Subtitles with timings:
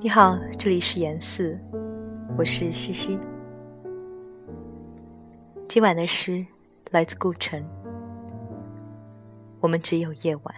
[0.00, 1.58] 你好，这里是严四，
[2.36, 3.18] 我是西西。
[5.68, 6.46] 今晚的诗
[6.92, 7.60] 来自顾城，
[9.58, 10.54] 我们只有夜晚。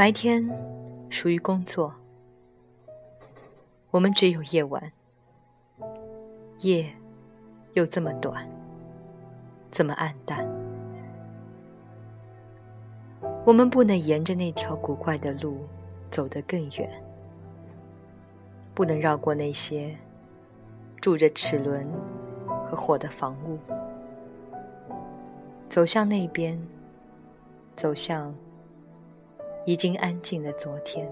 [0.00, 0.48] 白天
[1.10, 1.92] 属于工作，
[3.90, 4.90] 我们只有夜晚。
[6.60, 6.90] 夜
[7.74, 8.48] 又这么短，
[9.70, 10.48] 这么暗淡。
[13.44, 15.58] 我们不能沿着那条古怪的路
[16.10, 16.90] 走得更远，
[18.72, 19.94] 不能绕过那些
[20.98, 21.86] 住着齿轮
[22.70, 23.58] 和火的房屋，
[25.68, 26.58] 走向那边，
[27.76, 28.34] 走向。
[29.66, 31.08] 已经安静的昨天，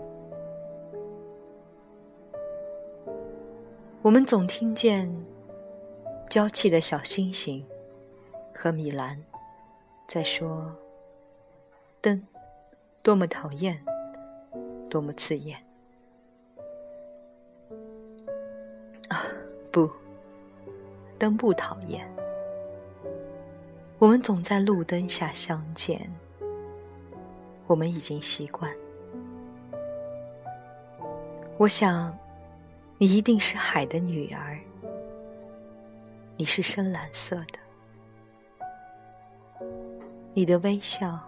[4.02, 5.08] 我们总听见
[6.28, 7.64] 娇气的小星星
[8.54, 9.22] 和米兰
[10.06, 10.74] 在说
[12.00, 12.26] ：“灯
[13.02, 13.78] 多么讨厌，
[14.88, 15.58] 多么刺眼。”
[19.08, 19.24] 啊，
[19.70, 19.90] 不，
[21.18, 22.10] 灯不讨厌。
[23.98, 26.10] 我们总在路灯下相见。
[27.68, 28.68] 我们已经习惯。
[31.58, 32.16] 我想，
[32.96, 34.58] 你一定是海的女儿。
[36.36, 37.58] 你是深蓝色的，
[40.34, 41.18] 你的微笑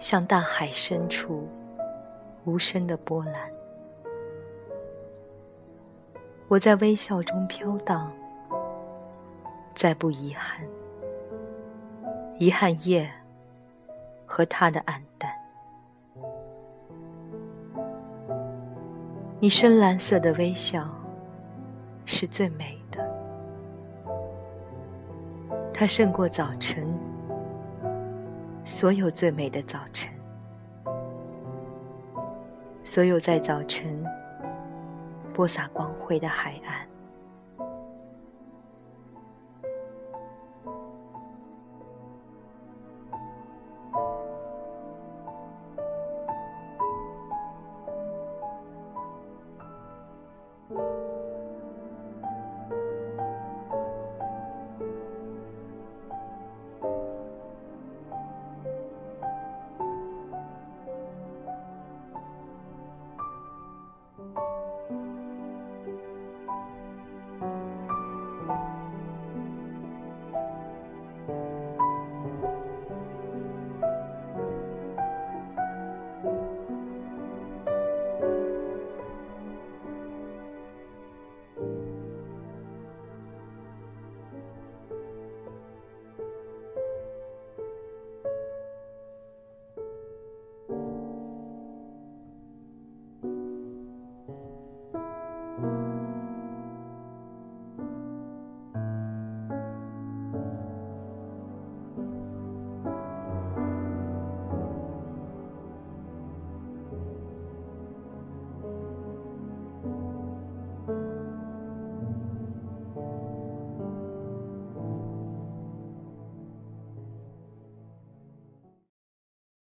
[0.00, 1.48] 像大海深处
[2.44, 3.50] 无声的波澜。
[6.48, 8.12] 我在微笑中飘荡，
[9.72, 10.66] 再不遗憾，
[12.40, 13.08] 遗憾夜。
[14.32, 15.28] 和他的暗淡，
[19.40, 20.88] 你深蓝色的微笑
[22.04, 23.04] 是最美的，
[25.74, 26.86] 它胜过早晨
[28.64, 30.08] 所有最美的早晨，
[32.84, 34.00] 所有在早晨
[35.34, 36.89] 播撒光辉的海岸。